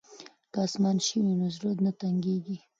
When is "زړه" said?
1.55-1.71